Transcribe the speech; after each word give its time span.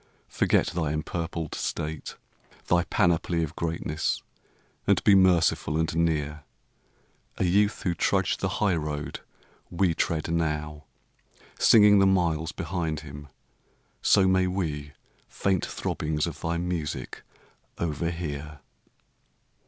Forget 0.29 0.65
thy 0.69 0.93
empurpled 0.93 1.53
state, 1.53 2.15
thy 2.65 2.85
panoply 2.85 3.43
Of 3.43 3.55
greatness, 3.55 4.23
and 4.87 5.03
be 5.03 5.13
merciful 5.13 5.77
and 5.79 5.95
near; 5.95 6.43
A 7.37 7.43
youth 7.43 7.83
who 7.83 7.93
trudged 7.93 8.39
the 8.39 8.47
highroad 8.57 9.19
we 9.69 9.93
tread 9.93 10.27
now 10.33 10.85
Singing 11.59 11.99
the 11.99 12.07
miles 12.07 12.51
behind 12.51 13.01
him; 13.01 13.27
so 14.01 14.27
may 14.27 14.47
we 14.47 14.93
Faint 15.29 15.63
throbbings 15.67 16.25
of 16.25 16.41
thy 16.41 16.57
music 16.57 17.21
overhear. 17.77 18.61